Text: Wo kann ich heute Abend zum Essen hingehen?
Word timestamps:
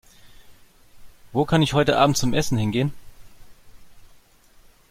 Wo 1.31 1.45
kann 1.45 1.61
ich 1.61 1.73
heute 1.73 1.99
Abend 1.99 2.17
zum 2.17 2.33
Essen 2.33 2.57
hingehen? 2.57 2.91